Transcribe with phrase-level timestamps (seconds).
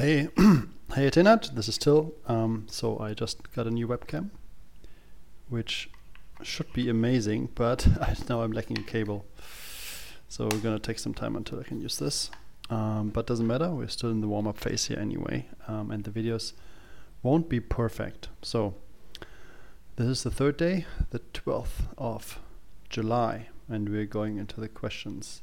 [0.00, 0.28] Hey,
[0.94, 2.14] hey Tinat, this is Till.
[2.26, 4.30] Um, so I just got a new webcam,
[5.50, 5.90] which
[6.42, 7.86] should be amazing, but
[8.30, 9.26] now I'm lacking a cable.
[10.26, 12.30] So we're gonna take some time until I can use this.
[12.70, 16.10] Um, but doesn't matter, we're still in the warm-up phase here anyway, um, and the
[16.10, 16.54] videos
[17.22, 18.30] won't be perfect.
[18.40, 18.76] So
[19.96, 22.38] this is the third day, the 12th of
[22.88, 25.42] July, and we're going into the questions.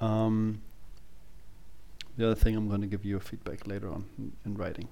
[0.00, 0.62] Um,
[2.16, 4.88] the other thing, I'm going to give you a feedback later on in, in writing.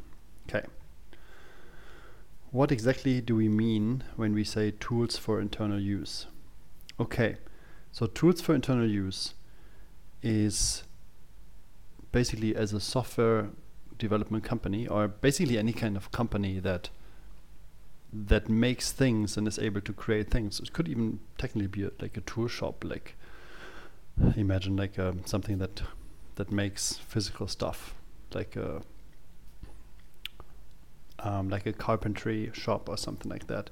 [0.48, 0.66] Okay.
[2.50, 6.27] What exactly do we mean when we say tools for internal use?
[7.00, 7.36] Okay,
[7.90, 9.34] so tools for internal use
[10.22, 10.84] is
[12.12, 13.48] basically as a software
[13.98, 16.91] development company or basically any kind of company that
[18.12, 20.60] that makes things and is able to create things.
[20.60, 23.16] It could even technically be a, like a tool shop, like
[24.36, 25.82] imagine like um, something that
[26.36, 27.95] that makes physical stuff,
[28.34, 28.82] like a
[31.20, 33.70] um, like a carpentry shop or something like that.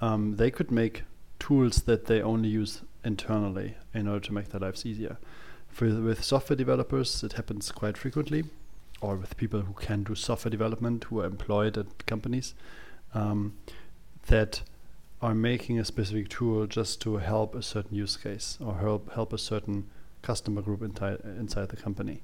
[0.00, 1.02] Um, they could make
[1.38, 5.18] tools that they only use internally in order to make their lives easier.
[5.68, 8.44] For with software developers, it happens quite frequently,
[9.00, 12.54] or with people who can do software development who are employed at companies
[13.14, 13.56] um,
[14.26, 14.62] that
[15.22, 19.32] are making a specific tool just to help a certain use case or help help
[19.32, 19.88] a certain
[20.22, 22.22] customer group inside inside the company.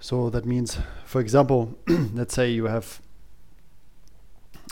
[0.00, 1.78] So that means, for example,
[2.14, 3.00] let's say you have.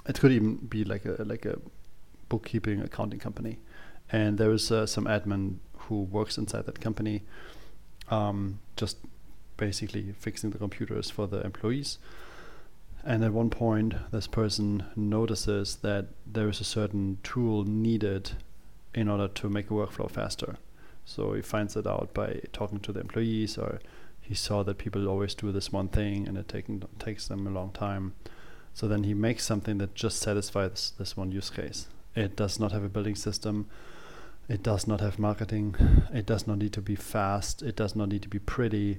[0.06, 1.59] It could even be like a like a
[2.28, 3.59] bookkeeping accounting company,
[4.11, 7.22] and there is uh, some admin who works inside that company,
[8.11, 8.97] um, just
[9.56, 11.98] basically fixing the computers for the employees.
[13.05, 18.33] And at one point, this person notices that there is a certain tool needed
[18.94, 20.56] in order to make a workflow faster.
[21.05, 23.81] So he finds it out by talking to the employees, or
[24.20, 27.50] he saw that people always do this one thing and it taking, takes them a
[27.50, 28.14] long time.
[28.75, 31.89] So then he makes something that just satisfies this one use case.
[32.14, 33.69] It does not have a building system.
[34.49, 35.77] It does not have marketing.
[36.12, 37.62] It does not need to be fast.
[37.62, 38.98] It does not need to be pretty.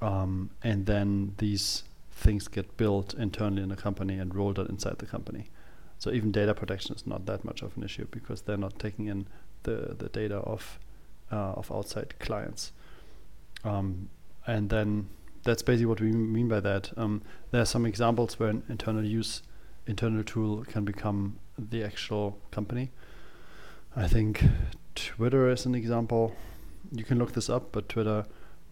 [0.00, 4.98] Um, and then these things get built internally in the company and rolled out inside
[4.98, 5.46] the company.
[5.98, 9.06] So even data protection is not that much of an issue because they're not taking
[9.06, 9.26] in
[9.64, 10.78] the, the data of
[11.36, 12.72] of outside clients.
[13.64, 14.08] Um,
[14.46, 15.08] and then
[15.44, 16.90] that's basically what we mean by that.
[16.96, 19.42] Um, there are some examples where an internal use,
[19.86, 22.90] internal tool can become the actual company.
[23.96, 24.44] I think
[24.94, 26.34] Twitter is an example.
[26.92, 28.26] You can look this up, but Twitter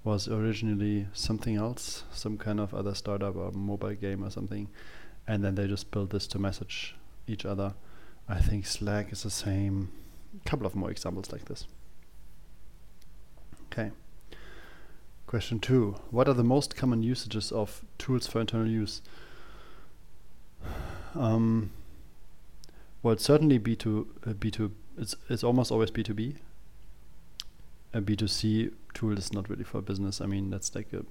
[0.04, 4.68] was originally something else, some kind of other startup or mobile game or something,
[5.26, 6.94] and then they just built this to message
[7.26, 7.74] each other.
[8.28, 9.90] I think Slack is the same.
[10.44, 11.66] A couple of more examples like this.
[13.78, 13.92] Okay.
[15.28, 15.94] Question two.
[16.10, 19.02] What are the most common usages of tools for internal use?
[21.14, 21.70] Um,
[23.02, 26.36] well, it's certainly B2, uh, B2, it's, it's almost always B2B.
[27.94, 30.20] A B2C tool is not really for business.
[30.20, 31.04] I mean, that's like a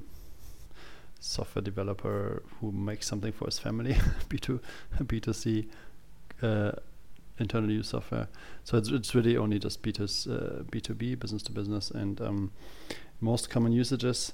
[1.20, 3.94] software developer who makes something for his family.
[4.30, 4.62] B2,
[5.02, 5.68] B2C
[6.44, 6.72] uh,
[7.40, 8.28] internal use software.
[8.64, 12.52] So it's, it's really only just B2, uh, B2B, business to business, and um,
[13.22, 14.34] most common usages.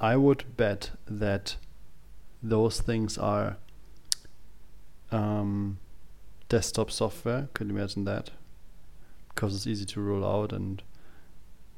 [0.00, 1.56] I would bet that
[2.42, 3.56] those things are
[5.10, 5.78] um,
[6.48, 7.48] desktop software.
[7.54, 8.30] Could you imagine that?
[9.28, 10.82] Because it's easy to roll out, and,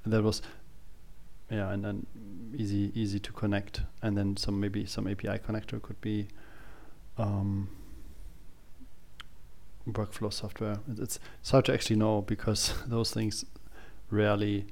[0.07, 0.41] that was
[1.51, 2.07] yeah, and then
[2.57, 6.29] easy easy to connect, and then some maybe some API connector could be.
[7.19, 7.69] Um,
[9.89, 10.79] workflow software.
[10.91, 13.45] It's, it's hard to actually know because those things
[14.11, 14.67] rarely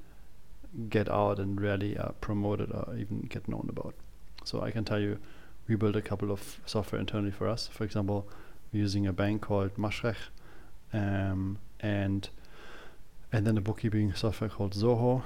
[0.88, 3.94] get out and rarely are promoted or even get known about.
[4.44, 5.19] So I can tell you,
[5.66, 7.69] we built a couple of software internally for us.
[7.69, 8.26] For example,
[8.72, 10.16] we're using a bank called Mashreq,
[10.92, 12.28] um, and
[13.30, 15.22] and then a bookkeeping software called Zoho.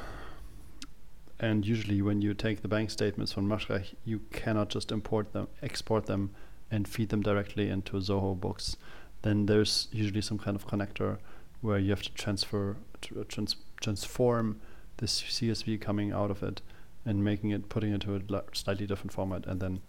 [1.38, 5.48] And usually, when you take the bank statements from Mashreq, you cannot just import them,
[5.62, 6.30] export them,
[6.70, 8.76] and feed them directly into Zoho books
[9.22, 11.18] then there's usually some kind of connector
[11.60, 12.76] where you have to transfer
[13.16, 14.60] uh, trans transform
[14.98, 16.60] this CSV coming out of it
[17.04, 19.80] and making it putting it to a slightly different format and then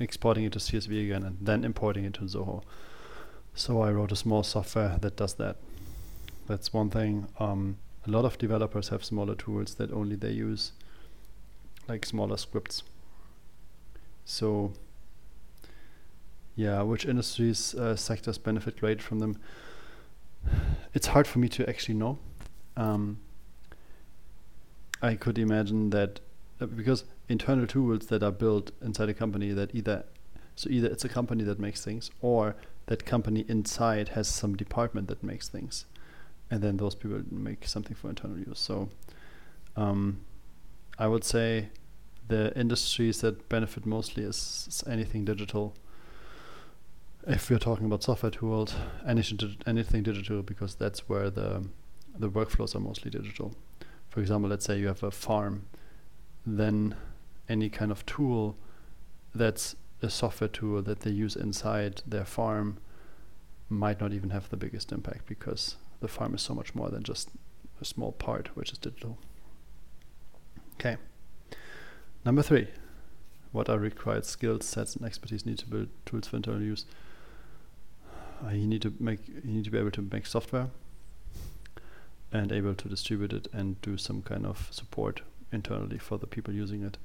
[0.00, 2.62] exporting it to CSV again and then importing it to Zoho.
[3.54, 5.56] So I wrote a small software that does that.
[6.46, 7.26] That's one thing.
[7.38, 10.72] Um, a lot of developers have smaller tools that only they use,
[11.88, 12.82] like smaller scripts.
[14.24, 14.72] So
[16.58, 19.38] yeah, which industries, uh, sectors benefit great from them?
[20.92, 22.18] It's hard for me to actually know.
[22.76, 23.20] Um,
[25.00, 26.18] I could imagine that
[26.60, 30.04] uh, because internal tools that are built inside a company that either
[30.56, 32.56] so either it's a company that makes things or
[32.86, 35.84] that company inside has some department that makes things
[36.50, 38.88] and then those people make something for internal use so
[39.76, 40.20] um,
[40.98, 41.68] i would say
[42.26, 45.76] the industries that benefit mostly is, is anything digital
[47.28, 48.74] if we're talking about software tools
[49.06, 51.64] anything, anything digital because that's where the
[52.18, 53.54] the workflows are mostly digital
[54.08, 55.66] for example let's say you have a farm
[56.46, 56.94] then
[57.48, 58.56] any kind of tool
[59.34, 62.78] that's a software tool that they use inside their farm
[63.68, 67.02] might not even have the biggest impact because the farm is so much more than
[67.02, 67.30] just
[67.80, 69.18] a small part which is digital.
[70.74, 70.96] Okay.
[72.24, 72.68] Number three,
[73.52, 76.86] what are required skills, sets, and expertise needed to build tools for internal use?
[78.44, 80.68] Uh, you need to make you need to be able to make software
[82.32, 86.52] and able to distribute it and do some kind of support internally for the people
[86.54, 86.98] using it.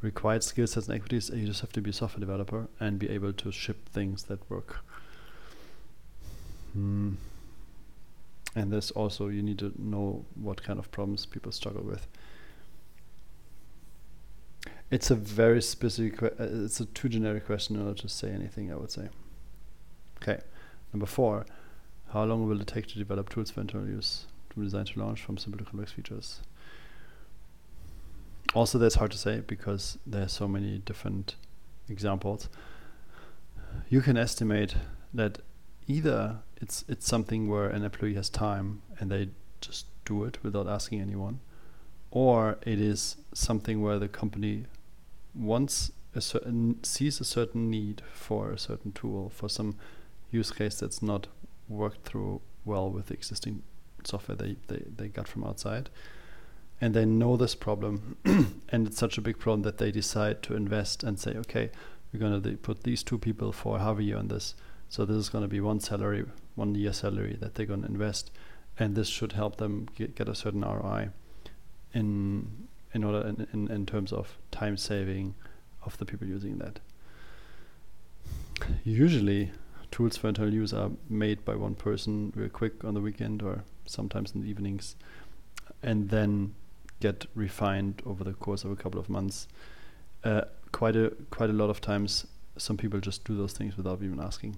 [0.00, 3.08] Required skill sets and equities, you just have to be a software developer and be
[3.08, 4.84] able to ship things that work.
[6.72, 7.14] Hmm.
[8.54, 12.06] And this also, you need to know what kind of problems people struggle with.
[14.90, 18.72] It's a very specific, uh, it's a too generic question in order to say anything,
[18.72, 19.08] I would say.
[20.20, 20.40] Okay,
[20.92, 21.46] number four,
[22.12, 25.22] how long will it take to develop tools for internal use, from design to launch,
[25.22, 26.40] from simple to complex features?
[28.54, 31.36] also that's hard to say because there are so many different
[31.88, 32.48] examples
[33.88, 34.74] you can estimate
[35.12, 35.38] that
[35.86, 39.28] either it's it's something where an employee has time and they
[39.60, 41.40] just do it without asking anyone
[42.10, 44.64] or it is something where the company
[45.34, 49.76] wants a certain sees a certain need for a certain tool for some
[50.30, 51.26] use case that's not
[51.68, 53.62] worked through well with the existing
[54.04, 55.90] software they, they, they got from outside.
[56.80, 60.54] And they know this problem and it's such a big problem that they decide to
[60.54, 61.70] invest and say okay
[62.12, 64.54] we're going to put these two people for half a year on this.
[64.88, 67.88] So this is going to be one salary one year salary that they're going to
[67.88, 68.30] invest
[68.78, 71.10] and this should help them get, get a certain ROI
[71.92, 75.34] in in order in, in, in terms of time saving
[75.84, 76.80] of the people using that.
[78.84, 79.50] Usually
[79.98, 83.64] tools for internal use are made by one person real quick on the weekend or
[83.84, 84.94] sometimes in the evenings
[85.82, 86.54] and then
[87.00, 89.48] get refined over the course of a couple of months.
[90.22, 94.00] Uh, quite a quite a lot of times, some people just do those things without
[94.00, 94.56] even asking.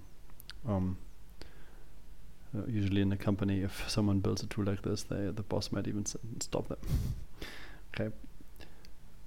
[0.68, 0.98] Um,
[2.54, 5.72] uh, usually in a company, if someone builds a tool like this, they, the boss
[5.72, 6.04] might even
[6.40, 6.78] stop them.
[7.94, 8.14] okay.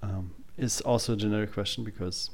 [0.03, 2.29] Um, it's also a generic question because,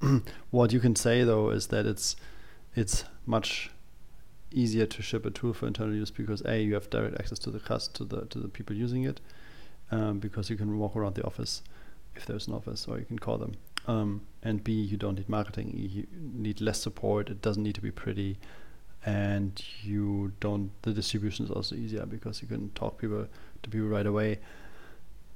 [0.50, 2.16] what you can say though is that it's
[2.74, 3.70] it's much
[4.50, 7.50] easier to ship a tool for internal use because a you have direct access to
[7.50, 9.20] the cust to the to the people using it
[9.90, 11.62] um, because you can walk around the office
[12.14, 13.52] if there's an office or you can call them.
[13.86, 15.72] Um, and b you don't need marketing.
[15.76, 17.30] You need less support.
[17.30, 18.38] It doesn't need to be pretty.
[19.04, 23.28] And you don't the distribution is also easier because you can talk people
[23.62, 24.40] to people right away.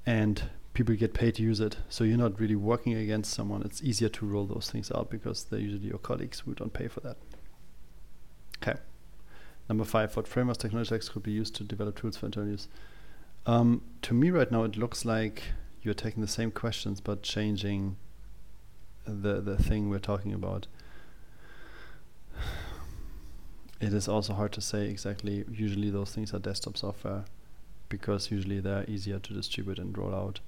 [0.04, 0.42] And
[0.80, 4.08] people get paid to use it so you're not really working against someone it's easier
[4.08, 7.16] to roll those things out because they're usually your colleagues who don't pay for that
[8.62, 8.78] okay
[9.70, 12.66] Number five, what frameworks, technologies could be used to develop tools for internal use?
[13.46, 15.44] Um, to me, right now, it looks like
[15.80, 17.96] you're taking the same questions but changing
[19.06, 20.66] the the thing we're talking about.
[23.80, 25.44] It is also hard to say exactly.
[25.48, 27.24] Usually, those things are desktop software
[27.88, 30.40] because usually they're easier to distribute and roll out.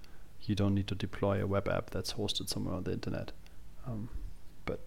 [0.44, 3.32] You don't need to deploy a web app that's hosted somewhere on the internet.
[3.86, 4.08] Um,
[4.64, 4.80] but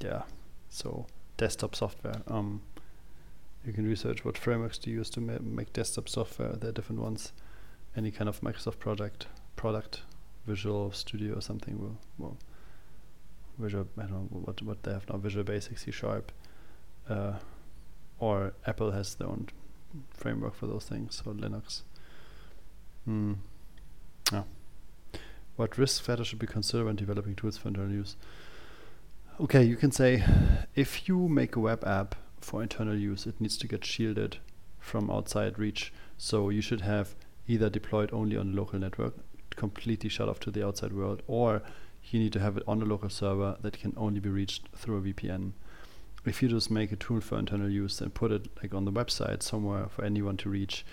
[0.00, 0.22] yeah,
[0.68, 2.22] so desktop software.
[2.26, 2.62] Um,
[3.64, 6.52] you can research what frameworks to use to ma make desktop software.
[6.52, 7.32] There are different ones.
[7.96, 9.26] Any kind of Microsoft project
[9.56, 10.02] product,
[10.46, 11.78] Visual Studio or something
[12.18, 12.36] will
[13.58, 16.32] Visual I don't know what what they have now Visual Basic C Sharp,
[17.08, 17.34] uh,
[18.18, 19.48] or Apple has their own
[20.10, 21.82] framework for those things or Linux.
[23.04, 23.34] Hmm.
[25.60, 28.16] What risk factors should be considered when developing tools for internal use?
[29.38, 30.24] Okay, you can say
[30.74, 34.38] if you make a web app for internal use, it needs to get shielded
[34.78, 35.92] from outside reach.
[36.16, 37.14] So you should have
[37.46, 39.16] either deployed only on a local network,
[39.50, 41.60] completely shut off to the outside world, or
[42.04, 44.96] you need to have it on a local server that can only be reached through
[44.96, 45.52] a VPN.
[46.24, 48.92] If you just make a tool for internal use and put it like on the
[48.92, 50.86] website somewhere for anyone to reach,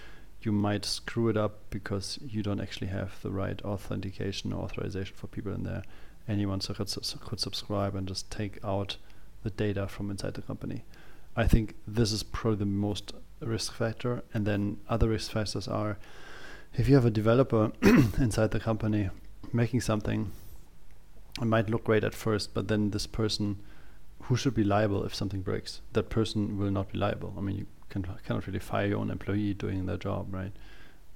[0.47, 5.13] you might screw it up because you don't actually have the right authentication or authorization
[5.13, 5.83] for people in there.
[6.25, 8.95] Anyone so could, su- could subscribe and just take out
[9.43, 10.85] the data from inside the company.
[11.35, 13.11] I think this is probably the most
[13.41, 14.23] risk factor.
[14.33, 15.97] And then other risk factors are
[16.73, 19.09] if you have a developer inside the company
[19.51, 20.31] making something,
[21.41, 23.57] it might look great at first, but then this person
[24.23, 27.33] who should be liable if something breaks, that person will not be liable.
[27.37, 30.51] I mean, you can, cannot really fire your own employee doing their job, right?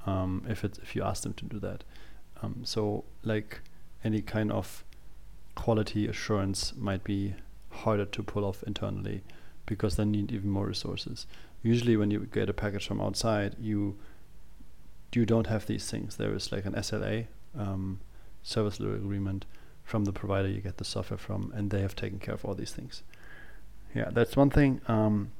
[0.05, 1.83] Um, if it's if you ask them to do that.
[2.41, 3.61] Um, so like
[4.03, 4.83] any kind of
[5.55, 7.35] quality assurance might be
[7.69, 9.21] harder to pull off internally
[9.65, 11.27] because they need even more resources.
[11.63, 13.97] Usually, when you get a package from outside, you
[15.13, 16.15] you don't have these things.
[16.15, 17.99] There is like an SLA, um,
[18.43, 19.45] service level agreement,
[19.83, 22.55] from the provider you get the software from, and they have taken care of all
[22.55, 23.03] these things.
[23.93, 24.81] Yeah, that's one thing.
[24.87, 25.31] Um,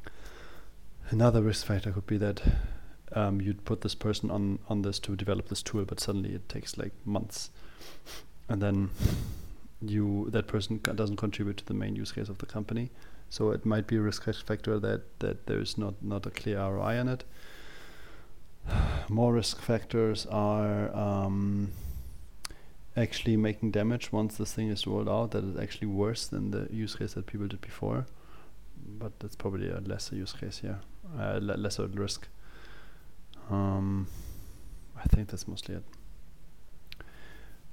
[1.09, 2.41] another risk factor could be that
[3.13, 6.47] um, you'd put this person on on this to develop this tool, but suddenly it
[6.47, 7.49] takes like months,
[8.47, 8.89] and then
[9.81, 12.91] you that person doesn't contribute to the main use case of the company.
[13.29, 16.99] So it might be a risk factor that that there's not not a clear ROI
[16.99, 17.23] on it.
[19.09, 21.71] More risk factors are um,
[22.95, 25.31] actually making damage once this thing is rolled out.
[25.31, 28.05] That is actually worse than the use case that people did before.
[28.99, 30.79] But that's probably a lesser use case here,
[31.19, 32.27] uh, lesser risk.
[33.49, 34.07] Um,
[34.97, 35.83] I think that's mostly it.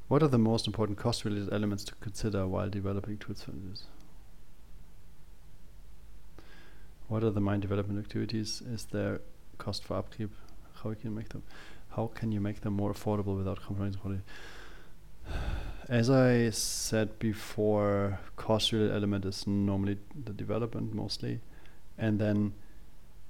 [0.09, 3.85] What are the most important cost-related elements to consider while developing tools for this?
[7.09, 8.63] What are the main development activities?
[8.73, 9.21] Is there
[9.59, 10.31] cost for upkeep?
[10.83, 11.43] How can you make them?
[11.91, 14.23] How can you make them more affordable without compromising quality?
[15.89, 21.41] As I said before, cost-related element is normally the development mostly,
[21.97, 22.53] and then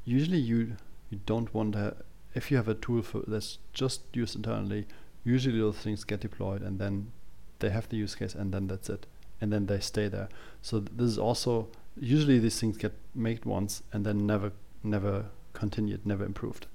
[0.09, 0.77] usually you
[1.11, 1.97] you don't want to.
[2.35, 4.87] if you have a tool for that's just used internally,
[5.25, 7.11] usually those things get deployed and then
[7.59, 9.07] they have the use case and then that's it.
[9.41, 10.29] And then they stay there.
[10.62, 15.27] So th- this is also usually these things get made once and then never never
[15.53, 16.67] continued never improved.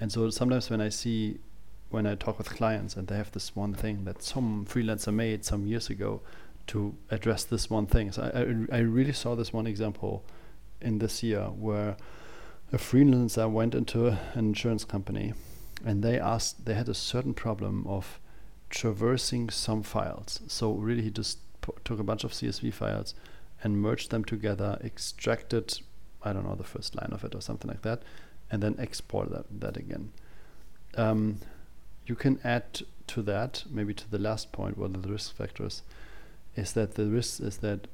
[0.00, 1.38] And so sometimes when i see
[1.90, 5.44] when i talk with clients and they have this one thing that some freelancer made
[5.44, 6.22] some years ago
[6.68, 8.12] to address this one thing.
[8.12, 10.24] So i, I, I really saw this one example
[10.80, 11.96] in this year where
[12.72, 15.34] a freelancer went into an insurance company
[15.84, 18.20] and they asked they had a certain problem of
[18.68, 20.40] traversing some files.
[20.46, 21.38] So really he just
[21.84, 23.14] took a bunch of csv files
[23.62, 25.78] and merged them together extracted
[26.22, 28.02] i don't know the first line of it or something like that
[28.50, 30.10] and then export that, that again.
[30.96, 31.38] Um,
[32.06, 35.82] you can add to that maybe to the last point one of the risk factors
[36.56, 37.86] is that the risk is that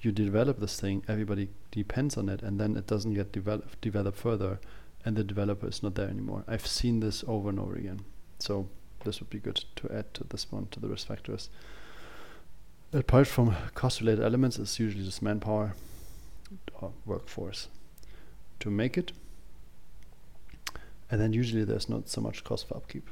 [0.00, 4.16] you develop this thing everybody depends on it and then it doesn't get developed develop
[4.16, 4.58] further
[5.04, 6.44] and the developer is not there anymore.
[6.46, 8.00] I've seen this over and over again.
[8.38, 8.68] So
[9.04, 11.48] this would be good to add to this one, to the risk factors.
[12.92, 15.74] Apart from cost-related elements, it's usually just manpower
[16.80, 17.68] or workforce
[18.58, 19.12] to make it.
[21.10, 23.08] And then usually there's not so much cost for upkeep.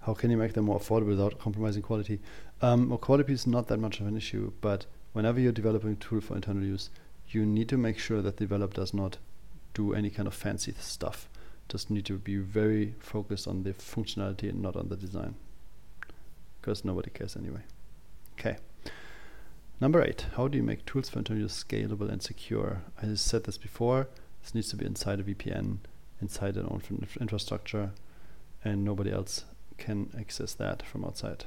[0.00, 2.20] How can you make them more affordable without compromising quality?
[2.60, 5.96] Um, well, quality is not that much of an issue, but whenever you're developing a
[5.96, 6.90] tool for internal use,
[7.28, 9.18] you need to make sure that the developer does not
[9.74, 11.28] do any kind of fancy stuff.
[11.68, 15.34] Just need to be very focused on the functionality and not on the design.
[16.60, 17.60] Because nobody cares anyway.
[18.38, 18.56] Okay.
[19.80, 22.82] Number eight, how do you make tools for internal use scalable and secure?
[23.00, 24.08] I said this before.
[24.42, 25.78] This needs to be inside a VPN,
[26.20, 26.82] inside an own
[27.20, 27.92] infrastructure,
[28.64, 29.44] and nobody else
[29.76, 31.44] can access that from outside.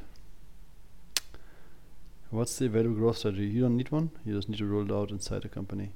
[2.31, 3.47] What's the available growth strategy?
[3.47, 4.09] You don't need one.
[4.23, 5.91] You just need to roll it out inside a company.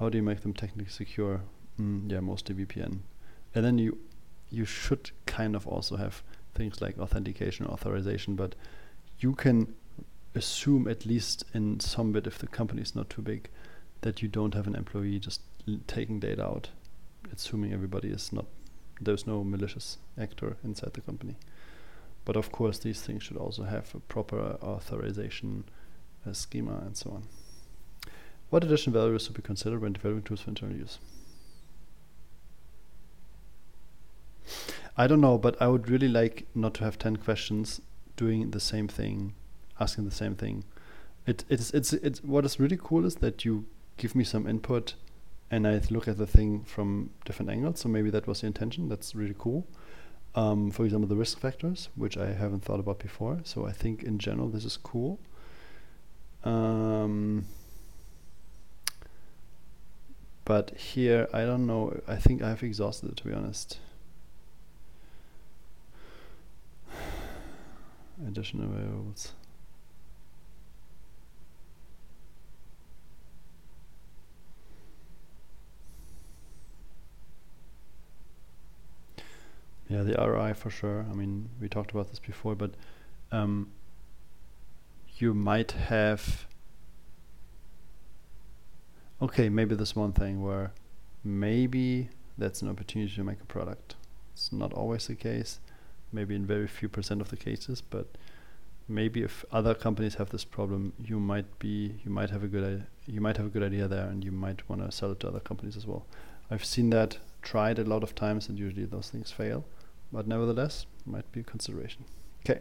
[0.00, 1.42] How do you make them technically secure?
[1.78, 3.00] Mm, yeah, mostly VPN.
[3.54, 3.98] And then you
[4.50, 6.22] you should kind of also have
[6.54, 8.54] things like authentication, authorization, but
[9.18, 9.74] you can
[10.34, 13.50] assume at least in some bit if the company is not too big
[14.00, 15.42] that you don't have an employee just
[15.86, 16.70] taking data out,
[17.34, 18.46] assuming everybody is not
[18.98, 21.36] there's no malicious actor inside the company.
[22.26, 25.64] But of course, these things should also have a proper authorization
[26.26, 27.22] uh, schema and so on.
[28.50, 30.98] What additional values should be considered when developing tools for internal use?
[34.96, 37.80] I don't know, but I would really like not to have 10 questions
[38.16, 39.34] doing the same thing,
[39.78, 40.64] asking the same thing.
[41.26, 43.66] It, it's, it's, it's, what is really cool is that you
[43.98, 44.94] give me some input
[45.48, 47.80] and I look at the thing from different angles.
[47.80, 48.88] So maybe that was the intention.
[48.88, 49.64] That's really cool
[50.36, 53.40] um, for example, the risk factors, which I haven't thought about before.
[53.44, 55.18] So I think in general this is cool.
[56.44, 57.46] Um,
[60.44, 62.00] but here, I don't know.
[62.06, 63.78] I think I've exhausted it to be honest.
[68.26, 69.32] Additional variables.
[79.88, 81.06] Yeah, the ROI for sure.
[81.10, 82.72] I mean, we talked about this before, but
[83.30, 83.70] um,
[85.18, 86.46] you might have.
[89.22, 90.72] Okay, maybe this one thing where
[91.24, 93.94] maybe that's an opportunity to make a product.
[94.34, 95.60] It's not always the case,
[96.12, 98.06] maybe in very few percent of the cases, but
[98.88, 102.84] maybe if other companies have this problem, you might be you might have a good
[103.06, 105.28] you might have a good idea there, and you might want to sell it to
[105.28, 106.04] other companies as well.
[106.50, 109.64] I've seen that tried a lot of times, and usually those things fail,
[110.16, 112.06] but nevertheless, might be a consideration.
[112.40, 112.60] Okay.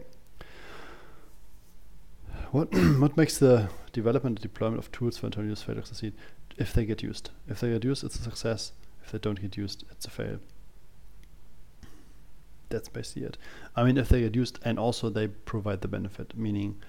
[2.52, 2.68] What
[3.00, 6.12] what makes the development and deployment of tools for internal use fail to succeed?
[6.58, 7.30] If they get used.
[7.48, 8.74] If they get used, it's a success.
[9.06, 10.40] If they don't get used, it's a fail.
[12.68, 13.38] That's basically it.
[13.74, 16.82] I mean, if they get used and also they provide the benefit, meaning,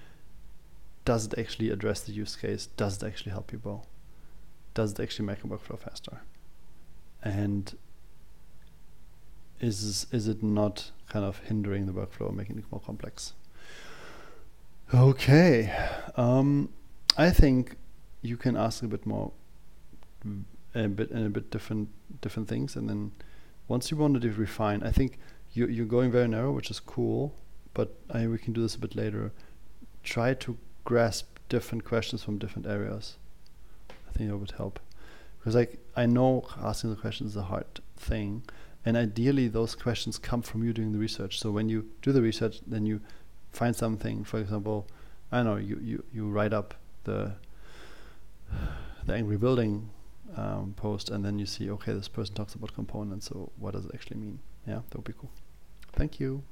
[1.05, 2.65] does it actually address the use case?
[2.75, 3.85] Does it actually help well?
[4.73, 6.23] Does it actually make a workflow faster?
[7.23, 7.73] And
[9.59, 13.33] is is it not kind of hindering the workflow, making it more complex?
[14.93, 15.73] Okay,
[16.15, 16.69] um,
[17.17, 17.75] I think
[18.21, 19.31] you can ask a bit more,
[20.73, 21.89] a bit and a bit different
[22.21, 23.11] different things, and then
[23.67, 25.17] once you want to refine, I think
[25.53, 27.33] you you're going very narrow, which is cool,
[27.73, 29.33] but I, we can do this a bit later.
[30.03, 33.17] Try to grasp different questions from different areas.
[33.89, 34.79] I think that would help,
[35.39, 37.65] because like I know asking the questions is a hard
[37.97, 38.43] thing,
[38.87, 41.41] and ideally those questions come from you doing the research.
[41.41, 43.01] So when you do the research, then you
[43.51, 44.23] find something.
[44.23, 44.87] For example,
[45.29, 47.33] I know you you you write up the
[49.05, 49.89] the angry building
[50.37, 53.27] um, post, and then you see okay, this person talks about components.
[53.27, 54.39] So what does it actually mean?
[54.65, 55.31] Yeah, that would be cool.
[55.91, 56.43] Thank you.